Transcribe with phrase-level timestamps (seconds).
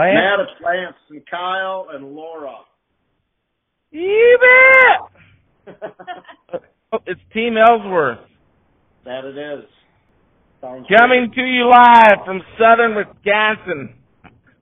[0.00, 0.16] Lance?
[0.16, 2.56] Matt, it's Lance and Kyle and Laura.
[3.90, 5.80] You bet.
[6.92, 8.18] Oh, it's Team Ellsworth
[9.04, 9.64] that it is.
[10.60, 13.94] Sounds coming to you live from southern Wisconsin.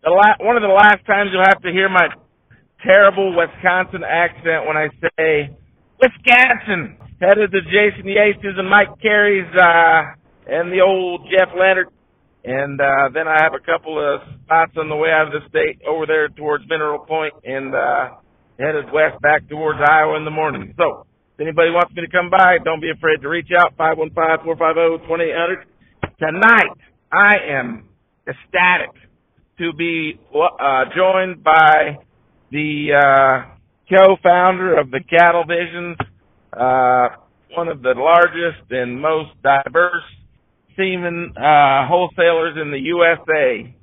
[0.02, 2.08] The la- one of the last times you'll have to hear my
[2.84, 5.56] terrible Wisconsin accent when I say
[6.00, 6.96] Wisconsin.
[7.20, 10.14] Headed to Jason Yates' and Mike Carey's uh,
[10.46, 11.88] and the old Jeff Leonard.
[12.48, 15.46] And uh, then I have a couple of spots on the way out of the
[15.50, 18.16] state over there towards Mineral Point and uh,
[18.58, 20.72] headed west back towards Iowa in the morning.
[20.78, 25.64] So if anybody wants me to come by, don't be afraid to reach out, 515-450-2800.
[26.18, 26.72] Tonight,
[27.12, 27.84] I am
[28.26, 28.96] ecstatic
[29.58, 31.98] to be uh, joined by
[32.50, 33.44] the uh,
[33.92, 35.98] co-founder of the Cattle Visions,
[36.54, 37.08] uh,
[37.54, 40.02] one of the largest and most diverse
[40.78, 43.74] semen uh, wholesalers in the USA.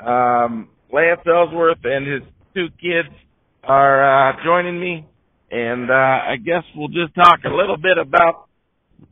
[0.00, 2.22] Um, Lance Ellsworth and his
[2.54, 3.12] two kids
[3.64, 5.04] are uh, joining me,
[5.50, 8.46] and uh, I guess we'll just talk a little bit about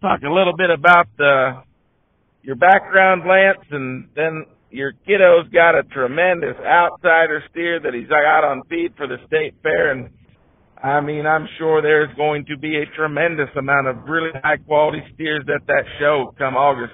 [0.01, 1.63] talk a little bit about uh,
[2.43, 8.45] your background, Lance, and then your kiddo's got a tremendous outsider steer that he's got
[8.45, 10.11] on feed for the state fair, and
[10.83, 15.03] I mean, I'm sure there's going to be a tremendous amount of really high quality
[15.15, 16.93] steers at that show come August.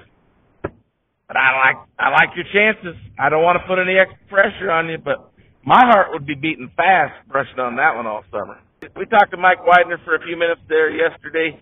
[1.30, 2.98] But I like I like your chances.
[3.14, 5.30] I don't want to put any extra pressure on you, but
[5.62, 8.58] my heart would be beating fast brushing on that one all summer.
[8.98, 11.54] We talked to Mike Widener for a few minutes there yesterday,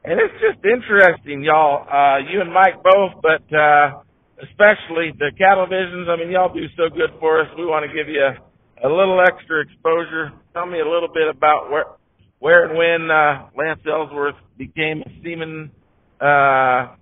[0.00, 1.84] and it's just interesting, y'all.
[1.84, 4.00] Uh, you and Mike both, but uh,
[4.48, 6.08] especially the cattle visions.
[6.08, 7.52] I mean, y'all do so good for us.
[7.60, 8.40] We want to give you a,
[8.80, 10.32] a little extra exposure.
[10.56, 12.00] Tell me a little bit about where,
[12.40, 15.68] where and when uh, Lance Ellsworth became a semen
[16.16, 16.96] uh,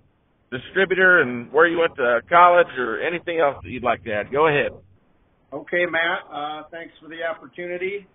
[0.51, 4.31] distributor, and where you went to college, or anything else that you'd like to add.
[4.31, 4.71] Go ahead.
[5.53, 6.19] Okay, Matt.
[6.31, 8.07] Uh, thanks for the opportunity.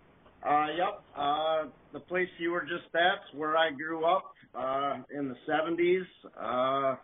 [0.46, 1.02] Uh, yep.
[1.16, 6.04] Uh, the place you were just at, where I grew up uh, in the 70s.
[6.40, 6.96] Uh,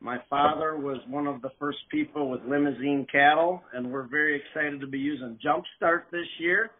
[0.00, 4.80] my father was one of the first people with Limousin cattle, and we're very excited
[4.80, 6.70] to be using Jumpstart this year.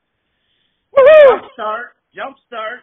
[0.97, 1.41] Woohoo!
[1.41, 2.79] Jumpstart, Jumpstart.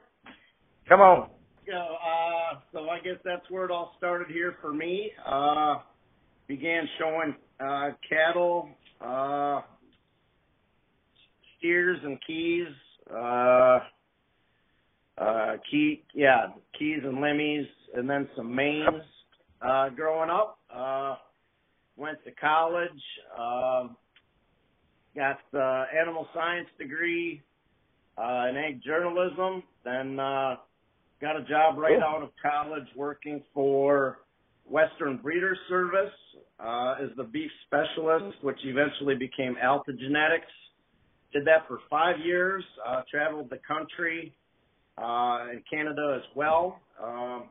[0.90, 1.30] Come on.
[1.68, 5.12] So, uh, so I guess that's where it all started here for me.
[5.26, 5.78] Uh,
[6.48, 8.70] began showing uh, cattle,
[9.02, 9.62] uh,
[11.58, 12.68] steers and keys,
[13.12, 13.80] uh,
[15.18, 17.66] uh, key, yeah, keys and limmies,
[17.96, 19.02] and then some mains.
[19.62, 21.16] Uh, growing up, uh,
[21.98, 22.90] went to college,
[23.36, 23.88] uh,
[25.16, 27.42] got the animal science degree,
[28.18, 30.56] uh, in ag journalism, then, uh,
[31.22, 32.04] got a job right Cool.
[32.04, 34.20] out of college working for
[34.70, 36.14] Western Breeder Service,
[36.60, 40.52] uh, as the beef specialist, which eventually became Alta Genetics.
[41.34, 44.34] Did that for five years, uh, traveled the country,
[44.98, 46.80] uh, and Canada as well.
[47.02, 47.50] Um,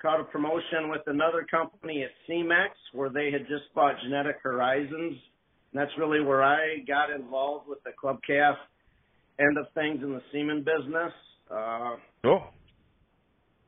[0.00, 5.16] caught a promotion with another company at Semex where they had just bought Genetic Horizons.
[5.72, 8.56] And that's really where I got involved with the club calf
[9.38, 11.12] end of things in the semen business.
[11.50, 12.42] Uh, Cool.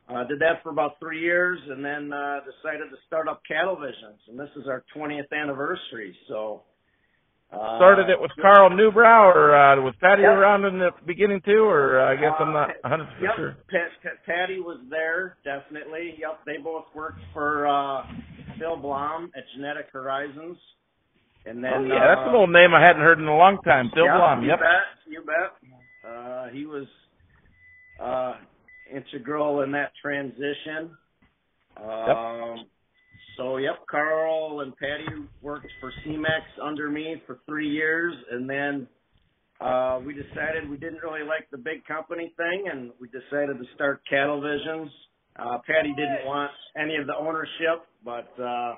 [0.09, 3.77] uh, did that for about three years and then, uh, decided to start up Cattle
[3.77, 4.21] Visions.
[4.29, 6.17] And this is our 20th anniversary.
[6.29, 6.63] So,
[7.53, 10.31] uh, Started it with Carl Newbrow, or uh, was Patty Yep.
[10.33, 13.37] around in the beginning too, or uh, I guess I'm not Uh, 100 percent yep,
[13.37, 13.57] sure.
[13.71, 16.17] Pat, Pat, Patty was there, definitely.
[16.19, 18.03] Yep, they both worked for uh
[18.59, 20.59] Phil Blom at Genetic Horizons.
[21.47, 23.59] And then oh yeah, that's uh, an old name I hadn't heard in a long
[23.63, 23.91] time.
[23.95, 24.43] Bill yep, Blom.
[24.43, 24.59] You Yep.
[24.59, 26.11] bet, you bet.
[26.11, 26.87] Uh he was
[28.01, 28.35] uh
[28.95, 30.97] integral in that transition.
[31.77, 32.67] Um
[33.37, 35.07] so yep, Carl and Patty
[35.43, 38.87] worked for Semex under me for three years and then
[39.61, 43.65] uh, we decided we didn't really like the big company thing, and we decided to
[43.75, 44.91] start Cattle Visions.
[45.37, 48.75] Uh, Patty didn't want any of the ownership, but uh,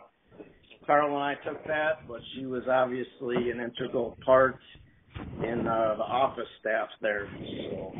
[0.86, 2.06] Carl and I took that.
[2.06, 4.58] But she was obviously an integral part
[5.42, 7.26] in uh, the office staff there.
[7.70, 7.92] So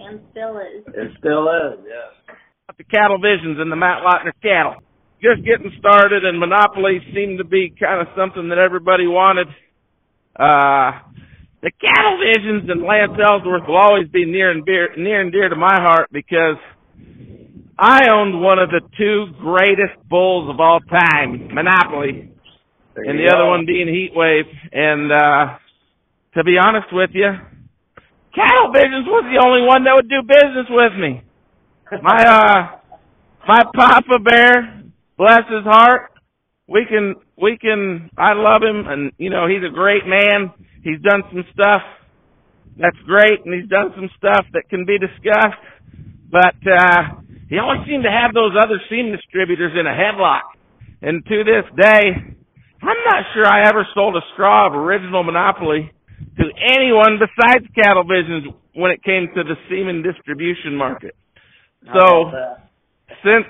[0.00, 0.84] And still is.
[0.88, 2.36] it still is, yes.
[2.78, 4.76] the cattle visions and the Matt Lautner cattle.
[5.20, 9.48] Just getting started, and monopolies seem to be kind of something that everybody wanted.
[10.34, 11.04] Uh,
[11.60, 15.50] the cattle visions and Lance Ellsworth will always be near and dear, near and dear
[15.50, 16.56] to my heart because
[17.78, 22.32] I owned one of the two greatest bulls of all time, Monopoly,
[22.96, 24.48] and you the other one being Heatwave.
[24.72, 25.58] And uh,
[26.34, 27.32] to be honest with you,
[28.34, 31.22] Cattle Visions was the only one that would do business with me.
[32.02, 32.78] My uh,
[33.48, 34.84] my Papa Bear,
[35.18, 36.12] bless his heart,
[36.68, 38.10] we can we can.
[38.16, 40.54] I love him, and you know he's a great man.
[40.82, 41.82] He's done some stuff
[42.78, 45.66] that's great, and he's done some stuff that can be discussed.
[46.30, 50.54] But uh, he always seemed to have those other seam distributors in a headlock.
[51.02, 55.90] And to this day, I'm not sure I ever sold a straw of original Monopoly
[56.40, 61.14] to anyone besides Cattle Visions when it came to the semen distribution market.
[61.92, 62.30] So
[63.24, 63.46] since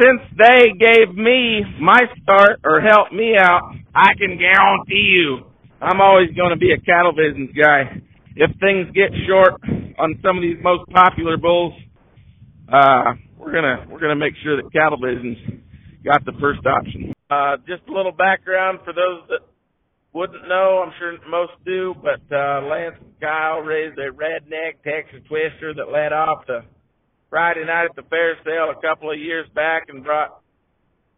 [0.00, 3.62] since they gave me my start or helped me out,
[3.94, 5.46] I can guarantee you
[5.80, 8.00] I'm always going to be a Cattle Visions guy.
[8.36, 9.60] If things get short
[9.98, 11.74] on some of these most popular bulls,
[12.72, 15.36] uh, we're gonna we're gonna make sure that Cattle Visions
[16.04, 17.12] got the first option.
[17.30, 19.40] Uh, just a little background for those that
[20.14, 25.74] wouldn't know, I'm sure most do, but uh, Lance Kyle raised a redneck Texas Twister
[25.74, 26.60] that led off the
[27.28, 30.40] Friday night at the fair sale a couple of years back and brought,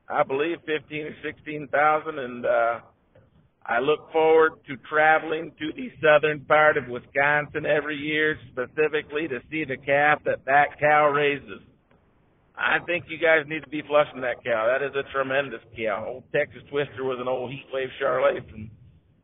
[0.08, 2.18] I believe, fifteen or sixteen thousand.
[2.18, 2.80] And uh,
[3.66, 9.40] I look forward to traveling to the southern part of Wisconsin every year, specifically to
[9.50, 11.60] see the calf that that cow raises.
[12.56, 14.72] I think you guys need to be flushing that cow.
[14.72, 16.06] That is a tremendous cow.
[16.08, 18.70] Old Texas Twister was an old heat wave Charolais from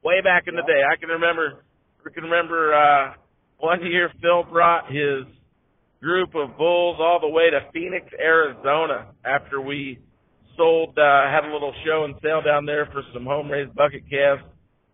[0.03, 0.83] way back in the day.
[0.91, 1.65] I can remember,
[2.05, 3.15] I can remember uh,
[3.59, 5.25] one year Phil brought his
[6.03, 9.99] group of bulls all the way to Phoenix, Arizona after we
[10.57, 14.03] sold, uh, had a little show and sale down there for some home raised bucket
[14.11, 14.43] calves.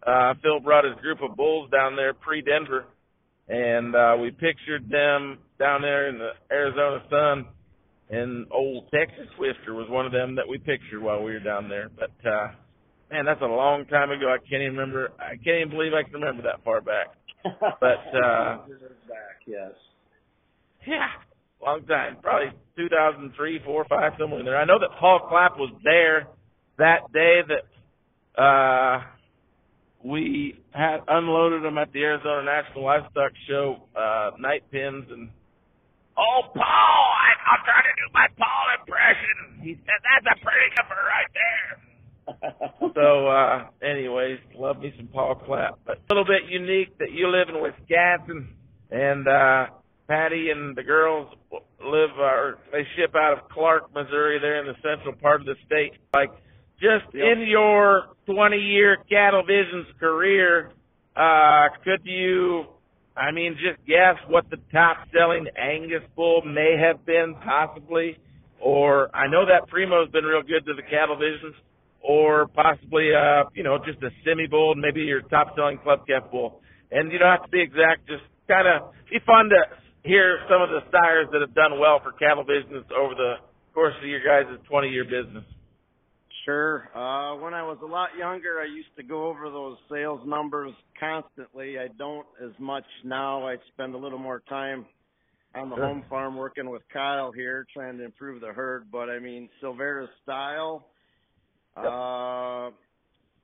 [0.07, 2.85] Uh, Phil brought his group of bulls down there pre Denver
[3.49, 7.47] and, uh, we pictured them down there in the Arizona sun
[8.11, 11.69] and old Texas Twister was one of them that we pictured while we were down
[11.69, 11.89] there.
[11.89, 12.49] But, uh,
[13.11, 14.29] man, that's a long time ago.
[14.33, 15.11] I can't even remember.
[15.19, 17.09] I can't even believe I can remember that far back.
[17.81, 18.59] But uh
[19.09, 19.73] back, yes.
[20.87, 21.07] Yeah,
[21.63, 22.17] long time.
[22.23, 24.57] Probably 2003, four, five, somewhere in there.
[24.57, 26.27] I know that Paul Clapp was there
[26.79, 29.03] that day that uh
[30.05, 35.31] we had unloaded them at the Arizona National Livestock Show uh night pins and
[36.19, 37.07] Oh, Paul!
[37.15, 39.63] I, I'll try to do my Paul impression.
[39.63, 41.88] He said, "That's a pretty number right there."
[42.95, 45.79] So, uh, anyways, love me some Paul Clapp.
[45.87, 48.55] But a little bit unique that you live in Wisconsin
[48.91, 49.67] and, uh,
[50.09, 54.39] Patty and the girls live, uh, or they ship out of Clark, Missouri.
[54.39, 55.93] They're in the central part of the state.
[56.15, 56.31] Like,
[56.81, 57.25] just Yep.
[57.37, 60.71] in your 20 year Cattle Visions career,
[61.15, 62.67] uh, could you,
[63.17, 68.17] I mean, just guess what the top selling Angus bull may have been possibly?
[68.61, 71.55] Or I know that Primo's been real good to the Cattle Visions
[72.09, 76.25] or possibly uh, you know, just a semi bull maybe your top selling club calf
[76.33, 76.63] bull.
[76.91, 79.61] And you don't have to be exact, just kinda be fun to
[80.05, 83.35] hear some of the sires that have done well for Cattle Visions over the
[83.75, 85.45] course of your guys' twenty year business.
[86.47, 86.89] Sure.
[86.97, 90.73] Uh when I was a lot younger I used to go over those sales numbers
[90.99, 91.79] constantly.
[91.79, 93.47] I don't as much now.
[93.47, 94.87] I spend a little more time
[95.55, 95.85] on the Sure.
[95.87, 100.09] home farm working with Kyle here trying to improve the herd, but I mean Silveiras
[100.23, 100.87] Style.
[101.87, 102.71] Uh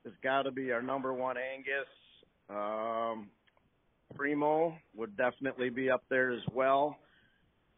[0.04, 1.88] it's got to be our number one Angus.
[2.50, 3.30] Um
[4.14, 6.98] Primo would definitely be up there as well.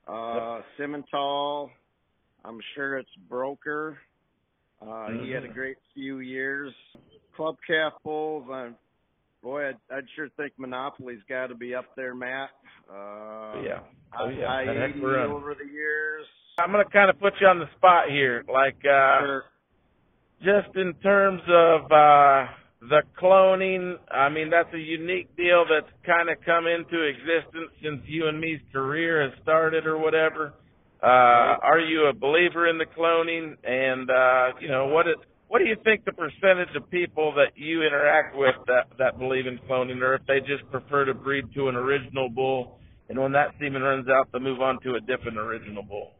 [0.06, 1.70] Uh Simmental,
[2.44, 3.99] I'm sure it's Broker.
[4.80, 5.54] Uh he had a Mhm.
[5.54, 6.73] great few years.
[7.35, 8.71] Club calf bulls, uh,
[9.42, 12.49] boy, I'd, I'd sure think Monopoly's got to be up there, Matt.
[12.90, 13.80] Uh, yeah.
[14.19, 14.50] Oh yeah.
[14.50, 15.30] I, That heck of a run.
[15.30, 16.25] over the years.
[16.59, 18.42] I'm gonna kinda put you on the spot here.
[18.49, 19.45] Like uh Sure.
[20.43, 22.47] Just in terms of uh
[22.88, 28.02] the cloning, I mean that's a unique deal that's kind of come into existence since
[28.07, 30.55] you and me's career has started or whatever.
[31.02, 35.07] Uh are you a believer in the cloning and uh you know what
[35.49, 39.47] what do you think the percentage of people that you interact with that that believe
[39.47, 42.78] in cloning or if they just prefer to breed to an original bull
[43.09, 46.12] and when that semen runs out they move on to a different original bull?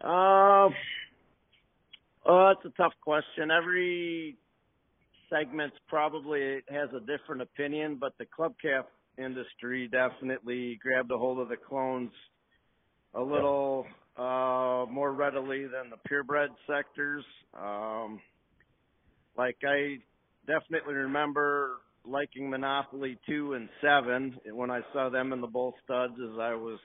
[0.00, 0.68] Uh,
[2.28, 3.50] oh, that's a tough question.
[3.50, 4.36] Every
[5.30, 8.84] segment probably has a different opinion, but the club calf
[9.18, 12.12] industry definitely grabbed a hold of the clones
[13.14, 17.24] a little uh more readily than the purebred sectors.
[17.58, 18.20] Um
[19.36, 19.98] like I
[20.46, 26.14] definitely remember liking Monopoly 2 and 7 when I saw them in the bull studs
[26.14, 26.78] as I was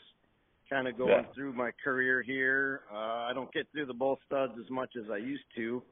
[0.70, 1.34] kind of going Yeah.
[1.34, 2.82] through my career here.
[2.92, 2.98] Uh,
[3.30, 5.84] I don't get through the bull studs as much as I used to,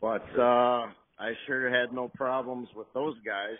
[0.00, 0.86] but uh,
[1.18, 3.58] I sure had no problems with those guys.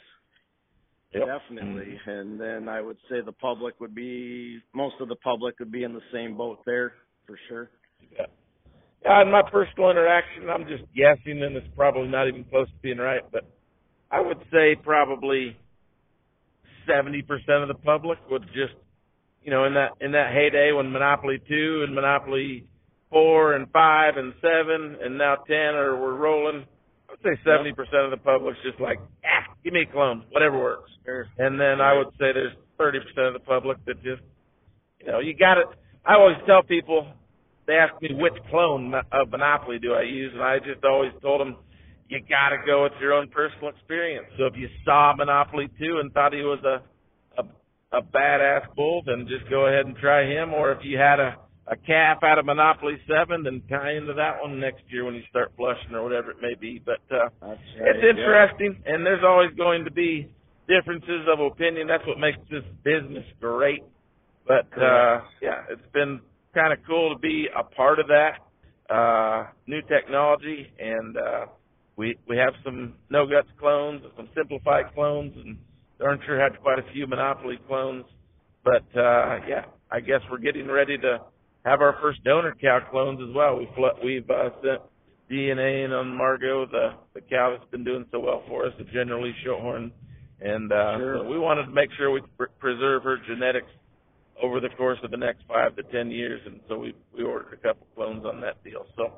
[1.13, 1.27] Yep.
[1.27, 1.99] Definitely.
[2.07, 5.85] And then I would say the public would be, most of the public would be
[5.85, 6.95] in the same boat there
[7.27, 7.71] for sure.
[8.13, 8.27] Yeah.
[9.09, 12.75] Uh, in my personal interaction, I'm just guessing, and it's probably not even close to
[12.83, 13.45] being right, but
[14.11, 15.57] I would say probably
[16.89, 17.23] 70%
[17.63, 18.75] of the public would just,
[19.45, 22.65] you know, in that in that heyday when Monopoly 2 and Monopoly
[23.11, 26.65] 4 and 5 and 7 and now 10 are we're rolling.
[27.09, 30.91] I would say 70% of the public's just like, ah, give me clones, whatever works.
[31.05, 31.27] Sure.
[31.39, 34.23] And then I would say there's 30% of the public that just,
[34.99, 35.67] you know, you got it.
[36.07, 37.07] I always tell people
[37.67, 41.41] they ask me which clone of Monopoly do I use, and I just always told
[41.41, 41.57] them
[42.09, 44.27] you got to go with your own personal experience.
[44.39, 46.83] So if you saw Monopoly 2 and thought he was a
[47.99, 50.53] a, badass bull, then just go ahead and try him.
[50.53, 51.37] Or if you had a
[51.67, 55.23] a calf out of Monopoly 7, then tie into that one next year when you
[55.31, 56.79] start flushing or whatever it may be.
[56.85, 57.59] But uh, right.
[57.79, 60.29] it's interesting, and there's always going to be
[60.69, 61.87] differences of opinion.
[61.87, 63.83] That's what makes this business great.
[64.47, 66.21] But uh, yeah, it's been
[66.55, 71.47] kind of cool to be a part of that uh, new technology, and uh,
[71.97, 75.57] we we have some no guts clones, some simplified clones, and
[76.05, 78.05] darn sure had quite a few Monopoly clones.
[78.63, 81.19] But uh, yeah, I guess we're getting ready to
[81.65, 83.57] have our first donor cow clones as well.
[83.57, 83.69] We've
[84.05, 84.83] we've uh, sent
[85.31, 88.85] DNA in on Margot, the the cow that's been doing so well for us, the
[88.85, 89.93] generally shorthorn,
[90.41, 91.19] and uh, Sure.
[91.19, 93.71] so we wanted to make sure we pr- preserve her genetics
[94.43, 97.55] over the course of the next five to ten years, and so we we ordered
[97.55, 98.85] a couple clones on that deal.
[98.97, 99.13] So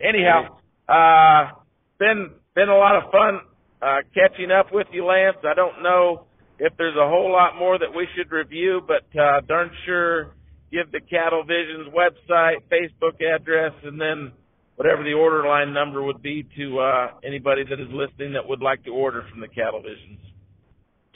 [0.00, 0.56] anyhow,
[0.88, 1.52] uh,
[1.98, 3.40] been been a lot of fun
[3.82, 5.36] uh, catching up with you, Lance.
[5.44, 6.26] I don't know
[6.60, 10.34] if there's a whole lot more that we should review, but uh, darn sure
[10.70, 14.30] give the Cattle Visions website, Facebook address, and then
[14.76, 18.60] whatever the order line number would be to uh, anybody that is listening that would
[18.60, 20.20] like to order from the Cattle Visions.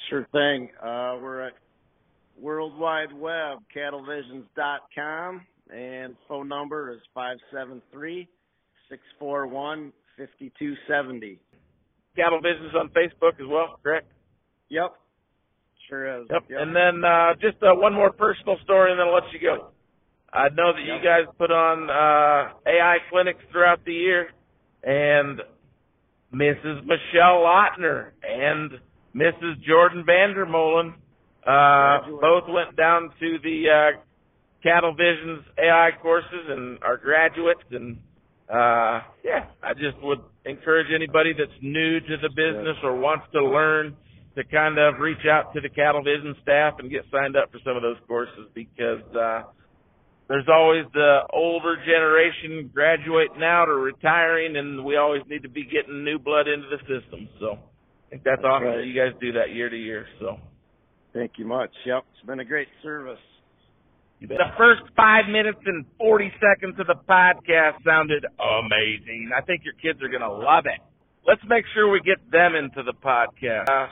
[0.08, 0.70] Sure thing.
[0.82, 1.52] Uh, we're at
[2.40, 8.28] World Wide Web, cattlevisions.com, and phone number is five seven three
[8.88, 11.38] six four one fifty two seventy.
[12.16, 14.10] Cattle Visions on Facebook as well, correct?
[14.70, 14.94] Yep.
[15.94, 16.26] Sure is.
[16.30, 16.42] Yep.
[16.50, 19.68] And then uh, just uh, one more personal story, and then I'll let you go.
[20.32, 24.30] I know that you guys put on uh, AI clinics throughout the year,
[24.82, 25.40] and
[26.34, 26.84] Mrs.
[26.84, 28.72] Michelle Lautner and
[29.14, 29.62] Mrs.
[29.62, 30.94] Jordan Vandermolen
[31.46, 34.00] uh, both went down to the uh,
[34.64, 37.62] Cattle Visions AI courses and are graduates.
[37.70, 37.98] And
[38.48, 43.44] uh, yeah, I just would encourage anybody that's new to the business or wants to
[43.44, 43.96] learn
[44.36, 47.58] to kind of reach out to the Cattle Vision staff and get signed up for
[47.64, 49.42] some of those courses because uh,
[50.28, 55.64] there's always the older generation graduating out or retiring, and we always need to be
[55.64, 57.28] getting new blood into the system.
[57.38, 58.76] So I think that's, That's awesome right.
[58.78, 60.06] that you guys do that year to year.
[60.20, 60.38] So
[61.12, 61.70] Thank you much.
[61.86, 62.02] Yep.
[62.16, 63.22] It's been a great service.
[64.20, 69.30] the first five minutes and 40 seconds of the podcast sounded amazing.
[69.36, 70.80] I think your kids are going to love it.
[71.26, 73.68] Let's make sure we get them into the podcast.
[73.68, 73.86] Uh,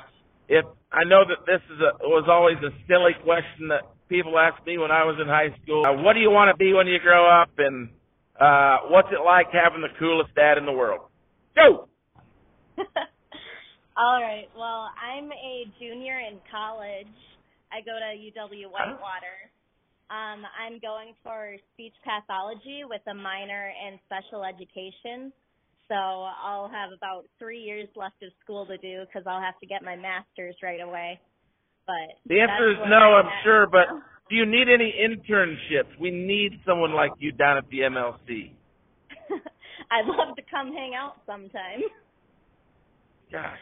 [0.52, 4.64] if I know that this is a was always a silly question that people asked
[4.66, 5.80] me when I was in high school.
[5.88, 7.88] Uh, what do you want to be when you grow up, and
[8.36, 11.08] uh, what's it like having the coolest dad in the world?
[11.56, 11.88] Go.
[13.96, 14.48] All right.
[14.52, 17.16] Well, I'm a junior in college.
[17.72, 19.48] I go to UW Whitewater.
[20.12, 25.32] Um, I'm going for speech pathology with a minor in special education.
[25.92, 29.66] So I'll have about three years left of school to do because I'll have to
[29.66, 31.20] get my master's right away.
[31.86, 34.02] But The answer is no, I'm sure, but now.
[34.30, 36.00] do you need any internships?
[36.00, 38.52] We need someone like you down at the MLC.
[39.90, 41.82] I'd love to come hang out sometime.
[43.30, 43.58] Gosh,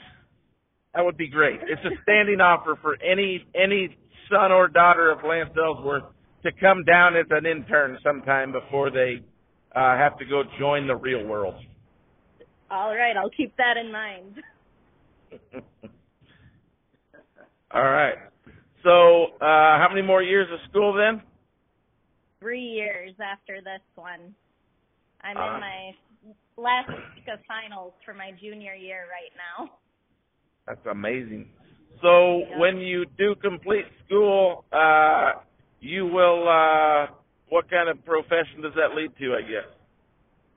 [0.94, 1.58] that would be great.
[1.62, 3.96] It's a standing offer for any any
[4.30, 6.04] son or daughter of Lance Ellsworth
[6.44, 9.20] to come down as an intern sometime before they
[9.75, 11.56] uh, have to go join the real world.
[12.70, 14.36] All right, I'll keep that in mind.
[17.72, 18.16] All right.
[18.84, 21.22] So, uh, how many more years of school then?
[22.40, 24.34] Three years after this one.
[25.22, 25.54] I'm Ah.
[25.54, 25.94] in my
[26.56, 29.78] last week of finals for my junior year right now.
[30.66, 31.52] That's amazing.
[32.00, 32.58] So, Yeah.
[32.58, 35.34] when you do complete school, uh,
[35.80, 36.48] you will.
[36.48, 37.08] Uh,
[37.48, 39.34] what kind of profession does that lead to?
[39.34, 39.66] I guess.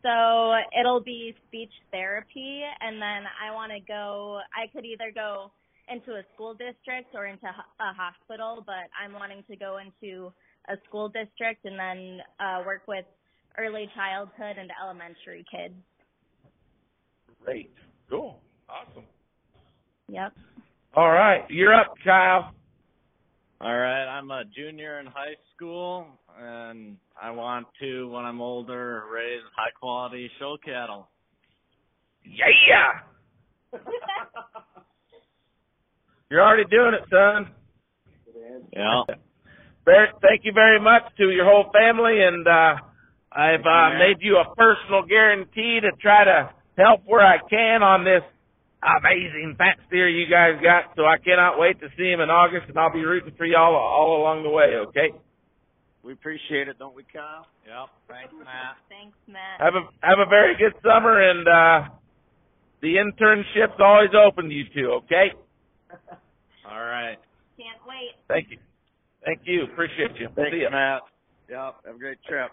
[0.03, 4.39] So it'll be speech therapy, and then I want to go.
[4.53, 5.51] I could either go
[5.89, 10.31] into a school district or into a hospital, but I'm wanting to go into
[10.69, 13.05] a school district and then uh, work with
[13.57, 15.73] early childhood and elementary kids.
[17.43, 17.71] Great.
[18.09, 18.39] Cool.
[18.69, 19.03] Awesome.
[20.09, 20.33] Yep.
[20.95, 22.53] All right, you're up, Kyle.
[23.61, 26.07] All right, I'm a junior in high school,
[26.37, 31.07] and I want to, when I'm older, raise high quality show cattle.
[32.25, 32.99] Yeah.
[36.29, 37.51] You're already doing it, son.
[38.75, 39.03] Yeah.
[39.85, 42.75] Barrett, thank you very much to your whole family, and uh,
[43.31, 48.03] I've uh, made you a personal guarantee to try to help where I can on
[48.03, 48.23] this
[48.83, 50.95] amazing fat steer you guys got.
[50.95, 53.75] So I cannot wait to see him in August, and I'll be rooting for y'all
[53.75, 54.75] all along the way.
[54.87, 55.11] Okay.
[56.03, 57.47] We appreciate it, don't we, Kyle?
[57.65, 57.89] Yep.
[58.09, 58.75] Thanks, Matt.
[58.89, 59.59] Thanks, Matt.
[59.59, 61.89] Have a have a very good summer, and uh,
[62.81, 64.99] the internship's always open to you two.
[65.05, 65.31] Okay.
[66.69, 67.17] All right.
[67.57, 68.19] Can't wait.
[68.27, 68.57] Thank you.
[69.23, 69.63] Thank you.
[69.63, 70.27] Appreciate you.
[70.35, 71.01] Thanks, See you, Matt.
[71.49, 71.75] Yep.
[71.85, 72.51] Have a great trip.